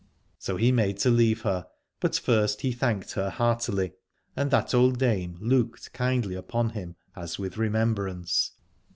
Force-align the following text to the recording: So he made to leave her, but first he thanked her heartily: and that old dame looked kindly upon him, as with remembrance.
So 0.39 0.55
he 0.57 0.71
made 0.71 0.97
to 1.01 1.11
leave 1.11 1.41
her, 1.43 1.67
but 1.99 2.15
first 2.15 2.61
he 2.61 2.71
thanked 2.71 3.11
her 3.11 3.29
heartily: 3.29 3.93
and 4.35 4.49
that 4.49 4.73
old 4.73 4.97
dame 4.97 5.37
looked 5.39 5.93
kindly 5.93 6.33
upon 6.33 6.71
him, 6.71 6.95
as 7.15 7.37
with 7.37 7.55
remembrance. 7.59 8.53